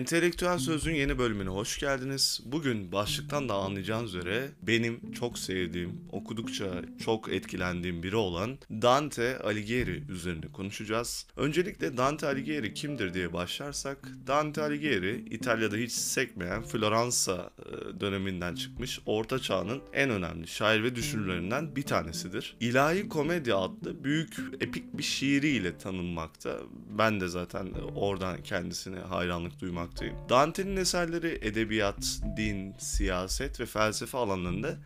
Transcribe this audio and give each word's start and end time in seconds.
Entelektüel 0.00 0.58
Söz'ün 0.58 0.94
yeni 0.94 1.18
bölümüne 1.18 1.48
hoş 1.48 1.78
geldiniz. 1.78 2.40
Bugün 2.44 2.92
başlıktan 2.92 3.48
da 3.48 3.54
anlayacağınız 3.54 4.14
üzere 4.14 4.48
benim 4.62 5.12
çok 5.12 5.38
sevdiğim, 5.38 6.00
okudukça 6.12 6.82
çok 7.04 7.32
etkilendiğim 7.32 8.02
biri 8.02 8.16
olan 8.16 8.58
Dante 8.70 9.38
Alighieri 9.38 10.04
üzerine 10.08 10.52
konuşacağız. 10.52 11.26
Öncelikle 11.36 11.96
Dante 11.96 12.26
Alighieri 12.26 12.74
kimdir 12.74 13.14
diye 13.14 13.32
başlarsak, 13.32 14.08
Dante 14.26 14.62
Alighieri 14.62 15.24
İtalya'da 15.30 15.76
hiç 15.76 15.92
sekmeyen 15.92 16.62
Floransa 16.62 17.50
e, 17.58 18.00
döneminden 18.00 18.54
çıkmış 18.54 19.00
Orta 19.06 19.38
Çağ'ın 19.38 19.82
en 19.92 20.10
önemli 20.10 20.46
şair 20.46 20.82
ve 20.82 20.96
düşünürlerinden 20.96 21.76
bir 21.76 21.82
tanesidir. 21.82 22.56
İlahi 22.60 23.08
Komedya 23.08 23.56
adlı 23.56 24.04
büyük 24.04 24.36
epik 24.60 24.98
bir 24.98 25.02
şiiriyle 25.02 25.78
tanınmakta. 25.78 26.56
Ben 26.98 27.20
de 27.20 27.28
zaten 27.28 27.68
oradan 27.96 28.42
kendisine 28.42 28.98
hayranlık 28.98 29.60
duymaktayım. 29.90 30.28
Dante'nin 30.28 30.76
eserleri 30.76 31.38
edebiyat, 31.42 32.20
din, 32.36 32.74
siyaset 32.78 33.60
ve 33.60 33.66
felsefe 33.66 34.18
alanlarında 34.18 34.76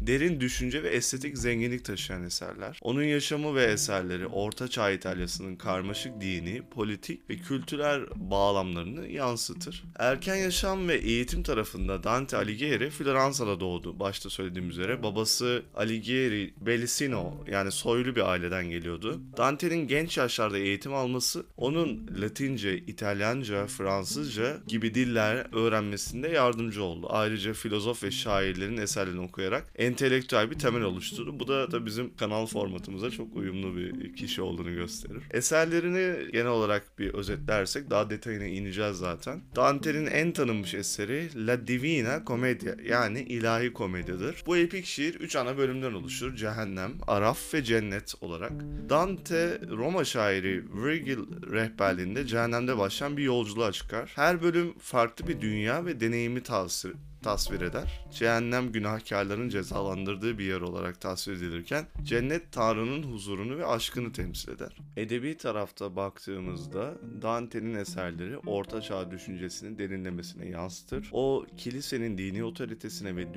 derin 0.00 0.40
düşünce 0.40 0.82
ve 0.82 0.88
estetik 0.88 1.38
zenginlik 1.38 1.84
taşıyan 1.84 2.24
eserler. 2.24 2.78
Onun 2.82 3.02
yaşamı 3.02 3.54
ve 3.54 3.64
eserleri 3.64 4.26
Orta 4.26 4.68
Çağ 4.68 4.90
İtalyası'nın 4.90 5.56
karmaşık 5.56 6.20
dini, 6.20 6.62
politik 6.70 7.30
ve 7.30 7.36
kültürel 7.36 8.02
bağlamlarını 8.16 9.08
yansıtır. 9.08 9.84
Erken 9.98 10.36
yaşam 10.36 10.88
ve 10.88 10.94
eğitim 10.94 11.42
tarafında 11.42 12.04
Dante 12.04 12.36
Alighieri 12.36 12.90
Floransa'da 12.90 13.60
doğdu. 13.60 14.00
Başta 14.00 14.30
söylediğim 14.30 14.70
üzere 14.70 15.02
babası 15.02 15.62
Alighieri 15.76 16.54
Bellicino 16.60 17.44
yani 17.50 17.72
soylu 17.72 18.16
bir 18.16 18.30
aileden 18.30 18.70
geliyordu. 18.70 19.20
Dante'nin 19.36 19.88
genç 19.88 20.18
yaşlarda 20.18 20.58
eğitim 20.58 20.94
alması 20.94 21.46
onun 21.56 22.10
Latince, 22.20 22.78
İtalyanca, 22.78 23.66
Fransızca 23.66 24.56
gibi 24.66 24.94
diller 24.94 25.46
öğrenmesinde 25.52 26.28
yardımcı 26.28 26.82
oldu. 26.82 27.06
Ayrıca 27.10 27.52
filozof 27.52 28.04
ve 28.04 28.10
şairlerin 28.10 28.76
eserlerini 28.76 29.20
okuyarak 29.20 29.72
entelektüel 29.88 30.50
bir 30.50 30.58
temel 30.58 30.82
oluşturdu. 30.82 31.40
Bu 31.40 31.48
da, 31.48 31.72
da 31.72 31.86
bizim 31.86 32.16
kanal 32.16 32.46
formatımıza 32.46 33.10
çok 33.10 33.36
uyumlu 33.36 33.76
bir 33.76 34.16
kişi 34.16 34.42
olduğunu 34.42 34.74
gösterir. 34.74 35.22
Eserlerini 35.30 36.32
genel 36.32 36.46
olarak 36.46 36.98
bir 36.98 37.14
özetlersek 37.14 37.90
daha 37.90 38.10
detayına 38.10 38.44
ineceğiz 38.44 38.96
zaten. 38.96 39.40
Dante'nin 39.56 40.06
en 40.06 40.32
tanınmış 40.32 40.74
eseri 40.74 41.46
La 41.46 41.66
Divina 41.66 42.22
Commedia 42.26 42.74
yani 42.84 43.20
ilahi 43.20 43.72
komedyadır. 43.72 44.42
Bu 44.46 44.56
epik 44.56 44.86
şiir 44.86 45.14
3 45.14 45.36
ana 45.36 45.58
bölümden 45.58 45.92
oluşur. 45.92 46.36
Cehennem, 46.36 46.92
Araf 47.06 47.54
ve 47.54 47.64
Cennet 47.64 48.14
olarak. 48.20 48.52
Dante 48.88 49.60
Roma 49.70 50.04
şairi 50.04 50.64
Virgil 50.84 51.18
rehberliğinde 51.52 52.26
cehennemde 52.26 52.78
başlayan 52.78 53.16
bir 53.16 53.22
yolculuğa 53.22 53.72
çıkar. 53.72 54.12
Her 54.14 54.42
bölüm 54.42 54.78
farklı 54.78 55.28
bir 55.28 55.40
dünya 55.40 55.86
ve 55.86 56.00
deneyimi 56.00 56.42
tasvir 56.42 56.92
tasvir 57.22 57.60
eder. 57.60 58.04
Cehennem 58.10 58.72
günahkarların 58.72 59.48
cezalandırdığı 59.48 60.38
bir 60.38 60.44
yer 60.44 60.60
olarak 60.60 61.00
tasvir 61.00 61.32
edilirken 61.32 61.86
cennet 62.02 62.52
Tanrı'nın 62.52 63.02
huzurunu 63.02 63.58
ve 63.58 63.66
aşkını 63.66 64.12
temsil 64.12 64.52
eder. 64.52 64.76
Edebi 64.96 65.36
tarafta 65.36 65.96
baktığımızda 65.96 66.94
Dante'nin 67.22 67.74
eserleri 67.74 68.38
Orta 68.38 68.80
Çağ 68.80 69.10
düşüncesinin 69.10 69.78
derinlemesine 69.78 70.46
yansıtır. 70.48 71.10
O 71.12 71.46
kilisenin 71.56 72.18
dini 72.18 72.44
otoritesine 72.44 73.16
ve 73.16 73.34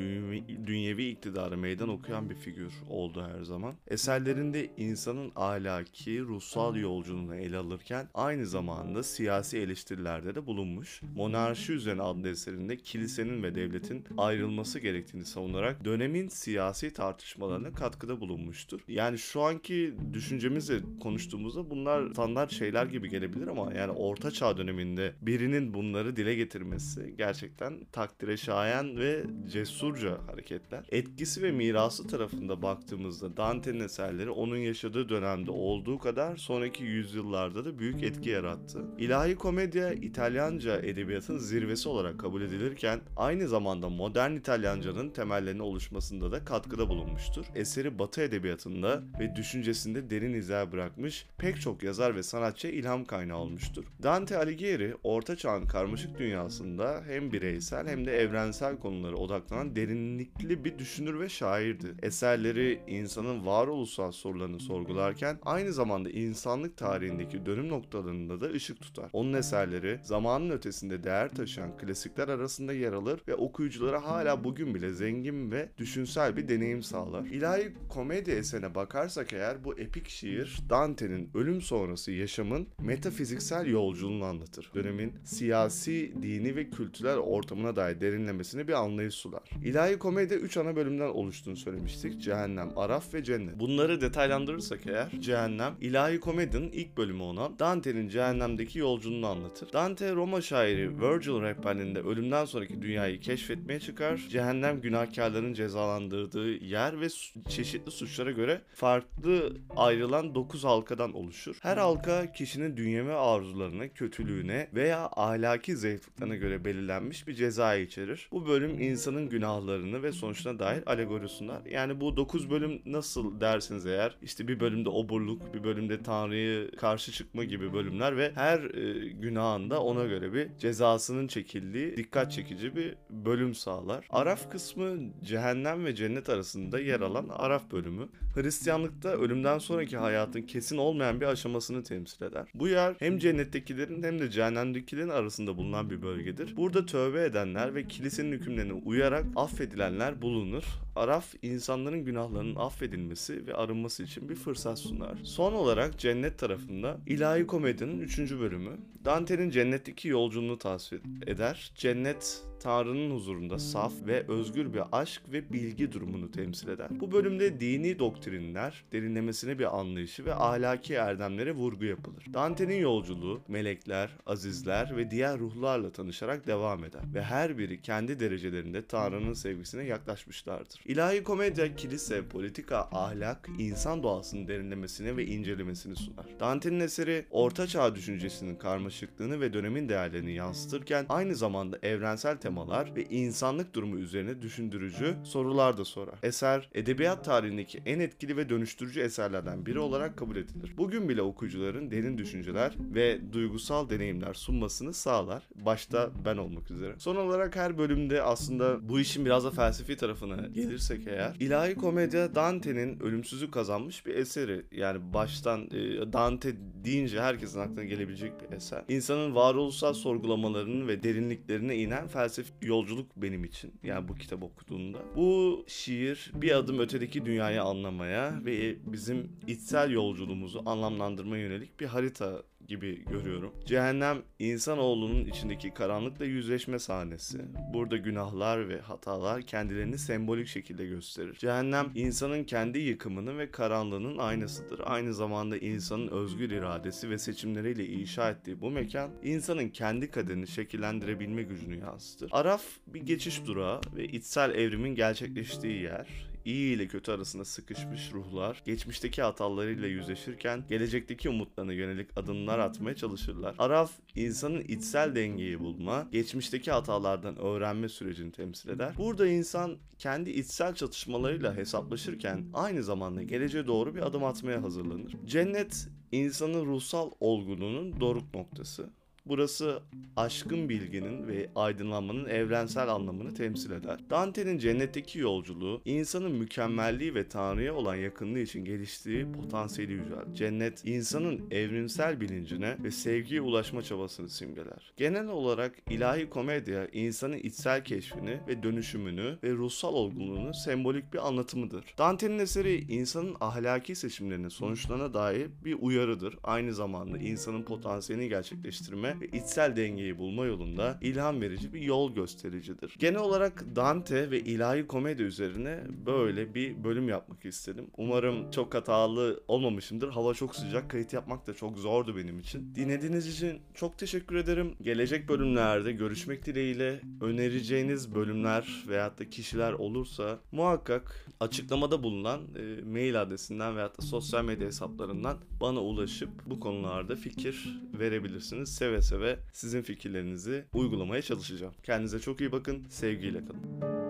dünyevi 0.68 1.06
iktidara 1.06 1.58
meydan 1.58 1.90
okuyan 1.90 2.30
bir 2.30 2.36
figür 2.36 2.74
oldu 2.90 3.28
her 3.36 3.44
zaman. 3.44 3.74
Eserlerinde 3.88 4.72
insanın 4.78 5.32
ahlaki, 5.36 6.22
ruhsal 6.22 6.76
yolculuğunu 6.76 7.36
ele 7.36 7.58
alırken 7.58 8.08
aynı 8.14 8.48
zamanda 8.48 9.04
siyasi 9.04 9.58
eleştirilerde 9.58 10.36
de 10.36 10.46
bulunmuş. 10.46 11.02
Monarşi 11.16 11.74
üzerine 11.74 12.02
adlı 12.02 12.30
eserinde 12.30 12.78
kilisenin 12.78 13.44
ve 13.44 13.56
devletin 13.56 13.71
devletin 13.72 14.06
ayrılması 14.18 14.80
gerektiğini 14.80 15.26
savunarak 15.26 15.86
dönemin 15.86 16.28
siyasi 16.28 16.94
tartışmalarına 16.94 17.74
katkıda 17.74 18.22
bulunmuştur. 18.22 18.80
Yani 18.88 19.18
şu 19.18 19.42
anki 19.42 19.94
düşüncemizle 20.14 20.80
konuştuğumuzda 21.00 21.70
bunlar 21.70 22.12
standart 22.12 22.52
şeyler 22.52 22.86
gibi 22.86 23.10
gelebilir 23.10 23.48
ama 23.48 23.74
yani 23.74 23.92
Orta 23.92 24.32
Çağ 24.32 24.58
döneminde 24.58 25.14
birinin 25.22 25.74
bunları 25.74 26.16
dile 26.16 26.36
getirmesi 26.36 27.14
gerçekten 27.18 27.86
takdire 27.92 28.38
şayan 28.38 28.98
ve 28.98 29.24
cesurca 29.52 30.28
hareketler. 30.28 30.86
Etkisi 30.90 31.44
ve 31.44 31.52
mirası 31.52 32.08
tarafında 32.08 32.62
baktığımızda 32.62 33.38
Dante'nin 33.38 33.80
eserleri 33.80 34.30
onun 34.30 34.58
yaşadığı 34.58 35.10
dönemde 35.10 35.52
olduğu 35.52 36.00
kadar 36.00 36.38
sonraki 36.38 36.84
yüzyıllarda 36.84 37.66
da 37.66 37.80
büyük 37.80 38.04
etki 38.04 38.30
yarattı. 38.30 38.86
İlahi 38.98 39.36
komedya 39.36 39.94
İtalyanca 39.94 40.80
edebiyatın 40.80 41.38
zirvesi 41.38 41.90
olarak 41.90 42.20
kabul 42.20 42.42
edilirken 42.42 43.02
aynı 43.18 43.48
zamanda 43.48 43.61
zamanda 43.62 43.90
modern 43.90 44.32
İtalyancanın 44.32 45.10
temellerinin 45.10 45.60
oluşmasında 45.60 46.32
da 46.32 46.46
katkıda 46.46 46.90
bulunmuştur. 46.90 47.46
Eseri 47.56 48.00
Batı 48.00 48.22
edebiyatında 48.22 49.04
ve 49.20 49.36
düşüncesinde 49.36 50.10
derin 50.10 50.34
izler 50.34 50.72
bırakmış, 50.72 51.26
pek 51.38 51.62
çok 51.62 51.84
yazar 51.84 52.16
ve 52.16 52.24
sanatçı 52.24 52.68
ilham 52.68 53.06
kaynağı 53.06 53.38
olmuştur. 53.38 53.86
Dante 54.04 54.38
Alighieri, 54.38 54.96
Orta 55.04 55.36
Çağ'ın 55.36 55.66
karmaşık 55.66 56.20
dünyasında 56.20 57.04
hem 57.08 57.32
bireysel 57.32 57.88
hem 57.88 58.06
de 58.06 58.18
evrensel 58.18 58.80
konulara 58.80 59.16
odaklanan 59.16 59.76
derinlikli 59.76 60.66
bir 60.66 60.80
düşünür 60.80 61.20
ve 61.20 61.30
şairdi. 61.30 61.88
Eserleri 62.02 62.82
insanın 62.88 63.46
varoluşsal 63.46 64.12
sorularını 64.12 64.60
sorgularken 64.60 65.40
aynı 65.46 65.74
zamanda 65.74 66.10
insanlık 66.10 66.78
tarihindeki 66.78 67.46
dönüm 67.46 67.70
noktalarında 67.70 68.42
da 68.42 68.50
ışık 68.50 68.82
tutar. 68.82 69.10
Onun 69.14 69.34
eserleri 69.34 70.00
zamanın 70.04 70.50
ötesinde 70.50 71.04
değer 71.04 71.30
taşıyan 71.30 71.78
klasikler 71.78 72.28
arasında 72.28 72.74
yer 72.74 72.94
alır 72.94 73.22
ve 73.28 73.36
okuyuculara 73.52 74.06
hala 74.06 74.44
bugün 74.44 74.76
bile 74.76 74.94
zengin 74.94 75.52
ve 75.52 75.70
düşünsel 75.78 76.38
bir 76.38 76.48
deneyim 76.48 76.84
sağlar. 76.84 77.26
İlahi 77.26 77.74
komedi 77.90 78.32
eserine 78.32 78.76
bakarsak 78.76 79.34
eğer 79.34 79.64
bu 79.64 79.80
epik 79.80 80.10
şiir 80.10 80.60
Dante'nin 80.70 81.30
ölüm 81.34 81.62
sonrası 81.62 82.12
yaşamın 82.12 82.68
metafiziksel 82.80 83.66
yolculuğunu 83.66 84.26
anlatır. 84.26 84.72
Dönemin 84.76 85.14
siyasi, 85.24 86.14
dini 86.22 86.56
ve 86.56 86.70
kültürel 86.70 87.18
ortamına 87.18 87.76
dair 87.76 88.02
derinlemesine 88.02 88.68
bir 88.68 88.74
anlayış 88.74 89.16
sunar. 89.16 89.50
İlahi 89.64 89.98
komedi 90.00 90.34
3 90.34 90.58
ana 90.58 90.76
bölümden 90.76 91.10
oluştuğunu 91.10 91.58
söylemiştik. 91.58 92.22
Cehennem, 92.22 92.78
Araf 92.78 93.14
ve 93.14 93.24
Cennet. 93.24 93.60
Bunları 93.60 94.02
detaylandırırsak 94.02 94.88
eğer 94.88 95.10
Cehennem, 95.20 95.74
ilahi 95.82 96.20
komedinin 96.20 96.72
ilk 96.72 96.98
bölümü 96.98 97.24
olan 97.24 97.60
Dante'nin 97.60 98.10
cehennemdeki 98.10 98.80
yolculuğunu 98.80 99.28
anlatır. 99.28 99.74
Dante 99.74 100.12
Roma 100.16 100.42
şairi 100.42 101.02
Virgil 101.02 101.42
rehberliğinde 101.42 102.00
ölümden 102.00 102.46
sonraki 102.46 102.82
dünyayı 102.82 103.20
keşfetmeye 103.42 103.80
çıkar. 103.80 104.18
Cehennem 104.30 104.82
günahkarların 104.82 105.54
cezalandırdığı 105.54 106.50
yer 106.50 107.02
ve 107.02 107.08
çeşitli 107.50 107.92
suçlara 107.92 108.32
göre 108.32 108.62
farklı 108.76 109.58
ayrılan 109.76 110.36
9 110.36 110.64
halkadan 110.64 111.14
oluşur. 111.14 111.58
Her 111.62 111.78
halka 111.78 112.32
kişinin 112.32 112.78
dünyevi 112.78 113.12
arzularına, 113.12 113.88
kötülüğüne 113.88 114.68
veya 114.74 115.10
ahlaki 115.16 115.76
zayıflıklarına 115.76 116.36
göre 116.36 116.66
belirlenmiş 116.66 117.28
bir 117.28 117.34
ceza 117.34 117.76
içerir. 117.76 118.30
Bu 118.32 118.48
bölüm 118.48 118.82
insanın 118.82 119.30
günahlarını 119.30 120.04
ve 120.04 120.12
sonuçlarına 120.12 120.60
dair 120.60 120.84
alegori 120.88 121.30
sunar. 121.30 121.66
Yani 121.66 122.02
bu 122.02 122.18
9 122.18 122.50
bölüm 122.50 122.82
nasıl 122.86 123.42
dersiniz 123.42 123.86
eğer 123.86 124.18
işte 124.22 124.48
bir 124.48 124.60
bölümde 124.60 124.90
oburluk, 124.90 125.54
bir 125.54 125.64
bölümde 125.64 126.04
Tanrı'yı 126.04 126.72
karşı 126.72 127.12
çıkma 127.12 127.44
gibi 127.44 127.74
bölümler 127.74 128.18
ve 128.18 128.32
her 128.36 128.60
e, 128.60 129.10
günahında 129.10 129.84
ona 129.84 130.06
göre 130.06 130.34
bir 130.34 130.58
cezasının 130.58 131.28
çekildiği 131.28 131.98
dikkat 131.98 132.32
çekici 132.32 132.76
bir 132.76 132.96
bölüm 133.10 133.31
sağlar. 133.56 134.06
Araf 134.10 134.52
kısmı 134.52 135.00
cehennem 135.24 135.86
ve 135.86 135.96
cennet 135.96 136.30
arasında 136.30 136.80
yer 136.80 137.02
alan 137.02 137.30
Araf 137.30 137.72
bölümü. 137.72 138.08
Hristiyanlıkta 138.36 139.10
ölümden 139.10 139.58
sonraki 139.58 139.98
hayatın 139.98 140.42
kesin 140.42 140.78
olmayan 140.78 141.22
bir 141.22 141.26
aşamasını 141.26 141.84
temsil 141.84 142.24
eder. 142.24 142.48
Bu 142.54 142.68
yer 142.68 142.96
hem 143.00 143.18
cennettekilerin 143.18 144.04
hem 144.04 144.20
de 144.20 144.30
cehennemdekilerin 144.32 145.10
arasında 145.10 145.58
bulunan 145.58 145.90
bir 145.90 146.02
bölgedir. 146.02 146.58
Burada 146.58 146.86
tövbe 146.86 147.24
edenler 147.24 147.76
ve 147.76 147.88
kilisenin 147.88 148.32
hükümlerine 148.32 148.74
uyarak 148.74 149.26
affedilenler 149.36 150.22
bulunur. 150.22 150.64
Araf 150.96 151.34
insanların 151.42 152.06
günahlarının 152.06 152.56
affedilmesi 152.56 153.48
ve 153.48 153.54
arınması 153.54 154.04
için 154.04 154.30
bir 154.30 154.36
fırsat 154.36 154.80
sunar. 154.80 155.18
Son 155.24 155.54
olarak 155.54 156.00
cennet 156.00 156.40
tarafında 156.40 156.98
ilahi 157.08 157.48
komedinin 157.48 158.00
3. 158.00 158.20
bölümü 158.20 158.78
Dante'nin 159.06 159.50
cennetteki 159.50 160.08
yolculuğunu 160.08 160.58
tasvir 160.58 161.02
eder. 161.28 161.72
Cennet 161.76 162.44
Tanrı'nın 162.62 163.16
huzurunda 163.16 163.60
saf 163.60 163.94
ve 164.08 164.26
özgür 164.28 164.74
bir 164.74 164.82
aşk 164.92 165.22
ve 165.32 165.54
bilgi 165.54 165.92
durumunu 165.92 166.32
temsil 166.32 166.68
eder. 166.68 166.88
Bu 166.92 167.12
bölümde 167.12 167.60
dini 167.60 168.00
doktrinler, 168.00 168.84
derinlemesine 168.92 169.60
bir 169.60 169.80
anlayışı 169.80 170.26
ve 170.26 170.36
ahlaki 170.36 170.94
erdemlere 170.94 171.52
vurgu 171.52 171.86
yapılır. 171.86 172.26
Dante'nin 172.34 172.80
yolculuğu 172.82 173.42
melekler, 173.48 174.10
azizler 174.26 174.98
ve 174.98 175.12
diğer 175.12 175.40
ruhlarla 175.40 175.92
tanışarak 175.92 176.48
devam 176.48 176.84
eder 176.84 177.02
ve 177.14 177.22
her 177.22 177.58
biri 177.58 177.82
kendi 177.82 178.20
derecelerinde 178.20 178.86
Tanrı'nın 178.86 179.34
sevgisine 179.34 179.84
yaklaşmışlardır. 179.84 180.82
İlahi 180.86 181.24
komedya 181.24 181.76
kilise, 181.76 182.28
politika, 182.28 182.90
ahlak, 182.92 183.50
insan 183.60 184.04
doğasının 184.04 184.48
derinlemesini 184.48 185.18
ve 185.18 185.26
incelemesini 185.26 185.96
sunar. 185.96 186.26
Dante'nin 186.40 186.80
eseri 186.80 187.26
Orta 187.32 187.68
Çağ 187.68 187.96
düşüncesinin 187.96 188.56
karmaşıklığını 188.56 189.42
ve 189.42 189.54
dönemin 189.54 189.90
değerlerini 189.90 190.34
yansıtırken 190.34 191.06
aynı 191.10 191.36
zamanda 191.36 191.80
evrensel 191.82 192.38
temalar 192.52 192.96
ve 192.96 193.04
insanlık 193.04 193.76
durumu 193.76 193.98
üzerine 193.98 194.42
düşündürücü 194.42 195.16
sorular 195.24 195.78
da 195.78 195.86
sorar. 195.86 196.20
Eser, 196.24 196.70
edebiyat 196.74 197.26
tarihindeki 197.26 197.82
en 197.86 198.00
etkili 198.00 198.38
ve 198.38 198.50
dönüştürücü 198.50 199.00
eserlerden 199.00 199.66
biri 199.66 199.80
olarak 199.80 200.18
kabul 200.18 200.36
edilir. 200.36 200.74
Bugün 200.78 201.10
bile 201.10 201.22
okuyucuların 201.22 201.92
derin 201.92 202.18
düşünceler 202.18 202.74
ve 202.80 203.34
duygusal 203.34 203.90
deneyimler 203.90 204.34
sunmasını 204.34 204.94
sağlar. 204.94 205.44
Başta 205.56 206.10
ben 206.26 206.38
olmak 206.38 206.72
üzere. 206.72 206.94
Son 206.98 207.16
olarak 207.16 207.56
her 207.56 207.78
bölümde 207.78 208.22
aslında 208.22 208.90
bu 208.90 209.00
işin 209.00 209.26
biraz 209.26 209.46
da 209.46 209.52
felsefi 209.52 209.98
tarafına 209.98 210.48
gelirsek 210.48 211.08
eğer 211.08 211.36
İlahi 211.40 211.76
Komedya 211.76 212.36
Dante'nin 212.36 213.00
ölümsüzlük 213.00 213.52
kazanmış 213.52 214.06
bir 214.06 214.16
eseri. 214.16 214.66
Yani 214.72 215.14
baştan 215.14 215.62
e, 215.72 216.14
Dante 216.14 216.56
deyince 216.86 217.22
herkesin 217.22 217.60
aklına 217.60 217.84
gelebilecek 217.84 218.32
bir 218.42 218.56
eser. 218.56 218.84
İnsanın 218.90 219.36
varoluşsal 219.36 219.94
sorgulamalarının 219.94 220.88
ve 220.88 221.04
derinliklerine 221.04 221.76
inen 221.76 222.08
felsefi 222.08 222.41
yolculuk 222.62 223.16
benim 223.16 223.44
için. 223.44 223.74
Yani 223.84 224.08
bu 224.08 224.16
kitap 224.16 224.44
okuduğumda. 224.44 225.00
Bu 225.16 225.64
şiir 225.68 226.32
bir 226.36 226.52
adım 226.52 226.80
ötedeki 226.80 227.26
dünyayı 227.26 227.62
anlamaya 227.62 228.46
ve 228.46 228.78
bizim 228.86 229.32
içsel 229.48 229.92
yolculuğumuzu 229.92 230.64
anlamlandırmaya 230.66 231.44
yönelik 231.44 231.80
bir 231.80 231.86
harita 231.86 232.44
gibi 232.68 233.06
görüyorum. 233.06 233.54
Cehennem 233.66 234.22
insanoğlunun 234.40 235.26
içindeki 235.26 235.74
karanlıkla 235.74 236.26
yüzleşme 236.26 236.80
sahnesi. 236.80 237.42
Burada 237.74 237.98
günahlar 237.98 238.70
ve 238.70 238.82
hatalar 238.82 239.42
kendilerini 239.42 239.98
sembolik 239.98 240.48
şekilde 240.48 240.86
gösterir. 240.86 241.36
Cehennem 241.36 241.92
insanın 241.96 242.44
kendi 242.44 242.80
yıkımının 242.80 243.38
ve 243.38 243.52
karanlığının 243.52 244.18
aynasıdır. 244.18 244.82
Aynı 244.86 245.14
zamanda 245.14 245.58
insanın 245.58 246.08
özgür 246.08 246.52
iradesi 246.52 247.10
ve 247.10 247.18
seçimleriyle 247.18 247.86
inşa 247.86 248.30
ettiği 248.30 248.62
bu 248.62 248.72
mekan 248.72 249.12
insanın 249.24 249.70
kendi 249.70 250.12
kaderini 250.12 250.48
şekillendirebilme 250.48 251.44
gücünü 251.44 251.80
yansıtır. 251.80 252.30
Araf 252.32 252.64
bir 252.88 253.02
geçiş 253.02 253.46
durağı 253.46 253.82
ve 253.96 254.06
içsel 254.06 254.56
evrimin 254.56 254.96
gerçekleştiği 254.96 255.82
yer 255.82 256.08
iyi 256.46 256.76
ile 256.76 256.88
kötü 256.88 257.12
arasında 257.12 257.46
sıkışmış 257.46 258.14
ruhlar 258.14 258.62
geçmişteki 258.66 259.22
hatalarıyla 259.22 259.88
yüzleşirken 259.88 260.64
gelecekteki 260.70 261.30
umutlarına 261.30 261.74
yönelik 261.74 262.18
adımlar 262.18 262.60
atmaya 262.60 262.96
çalışırlar. 262.96 263.56
Araf 263.60 263.92
insanın 264.16 264.62
içsel 264.62 265.16
dengeyi 265.16 265.60
bulma, 265.60 266.08
geçmişteki 266.12 266.72
hatalardan 266.72 267.38
öğrenme 267.38 267.90
sürecini 267.90 268.32
temsil 268.32 268.70
eder. 268.70 268.94
Burada 268.98 269.28
insan 269.28 269.78
kendi 269.98 270.30
içsel 270.30 270.76
çatışmalarıyla 270.76 271.56
hesaplaşırken 271.56 272.46
aynı 272.54 272.84
zamanda 272.84 273.24
geleceğe 273.24 273.68
doğru 273.68 273.96
bir 273.96 274.02
adım 274.02 274.24
atmaya 274.24 274.64
hazırlanır. 274.64 275.16
Cennet 275.26 275.88
insanın 276.12 276.66
ruhsal 276.66 277.12
olgunluğunun 277.20 278.00
doruk 278.00 278.34
noktası. 278.34 278.90
Burası 279.26 279.82
aşkın 280.16 280.70
bilginin 280.70 281.28
ve 281.28 281.50
aydınlanmanın 281.56 282.26
evrensel 282.26 282.90
anlamını 282.90 283.34
temsil 283.34 283.72
eder. 283.72 284.00
Dante'nin 284.10 284.58
cennetteki 284.58 285.20
yolculuğu 285.20 285.82
insanın 285.86 286.32
mükemmelliği 286.32 287.16
ve 287.16 287.28
Tanrı'ya 287.28 287.76
olan 287.76 287.96
yakınlığı 287.96 288.40
için 288.40 288.66
geliştiği 288.66 289.32
potansiyeli 289.32 289.94
yüceltir. 289.94 290.36
Cennet 290.36 290.86
insanın 290.86 291.52
evrimsel 291.52 292.22
bilincine 292.22 292.78
ve 292.84 292.92
sevgiye 292.92 293.42
ulaşma 293.42 293.82
çabasını 293.82 294.30
simgeler. 294.30 294.94
Genel 294.98 295.28
olarak 295.28 295.76
ilahi 295.90 296.30
komedya 296.30 296.88
insanın 296.88 297.38
içsel 297.38 297.84
keşfini 297.84 298.40
ve 298.48 298.64
dönüşümünü 298.64 299.38
ve 299.44 299.52
ruhsal 299.52 299.94
olgunluğunu 299.94 300.54
sembolik 300.54 301.14
bir 301.14 301.28
anlatımıdır. 301.28 301.86
Dante'nin 301.98 302.40
eseri 302.40 302.94
insanın 302.94 303.36
ahlaki 303.42 303.96
seçimlerinin 303.96 304.50
sonuçlarına 304.50 305.14
dair 305.14 305.50
bir 305.66 305.78
uyarıdır. 305.80 306.38
Aynı 306.44 306.74
zamanda 306.74 307.18
insanın 307.18 307.64
potansiyelini 307.64 308.30
gerçekleştirme 308.30 309.11
ve 309.22 309.28
içsel 309.28 309.76
dengeyi 309.76 310.18
bulma 310.18 310.46
yolunda 310.46 310.98
ilham 311.02 311.42
verici 311.42 311.74
bir 311.74 311.82
yol 311.82 312.16
göstericidir. 312.16 312.96
Genel 313.00 313.20
olarak 313.20 313.64
Dante 313.76 314.32
ve 314.32 314.40
ilahi 314.40 314.88
komedi 314.88 315.24
üzerine 315.24 315.80
böyle 316.06 316.54
bir 316.56 316.84
bölüm 316.84 317.10
yapmak 317.10 317.46
istedim. 317.46 317.88
Umarım 317.98 318.52
çok 318.52 318.76
hatalı 318.76 319.44
olmamışımdır. 319.48 320.10
Hava 320.10 320.34
çok 320.34 320.56
sıcak, 320.56 320.90
kayıt 320.90 321.14
yapmak 321.14 321.48
da 321.48 321.54
çok 321.54 321.78
zordu 321.78 322.18
benim 322.18 322.40
için. 322.40 322.76
Dinlediğiniz 322.76 323.28
için 323.28 323.62
çok 323.74 323.98
teşekkür 323.98 324.36
ederim. 324.36 324.76
Gelecek 324.82 325.30
bölümlerde 325.30 325.92
görüşmek 325.92 326.46
dileğiyle 326.46 327.02
önereceğiniz 327.22 328.16
bölümler 328.16 328.86
veyahut 328.88 329.20
da 329.20 329.30
kişiler 329.30 329.74
olursa 329.74 330.40
muhakkak 330.52 331.26
açıklamada 331.40 332.04
bulunan 332.04 332.42
e, 332.56 332.82
mail 332.84 333.22
adresinden 333.22 333.76
veyahut 333.76 333.98
da 333.98 334.02
sosyal 334.02 334.46
medya 334.46 334.68
hesaplarından 334.68 335.38
bana 335.62 335.80
ulaşıp 335.80 336.30
bu 336.46 336.60
konularda 336.60 337.16
fikir 337.16 337.82
verebilirsiniz. 338.00 338.70
Seve 339.02 339.22
seve 339.22 339.40
sizin 339.54 339.82
fikirlerinizi 339.82 340.66
uygulamaya 340.74 341.22
çalışacağım. 341.22 341.74
Kendinize 341.84 342.20
çok 342.20 342.42
iyi 342.42 342.52
bakın. 342.52 342.84
Sevgiyle 342.90 343.46
kalın. 343.46 344.01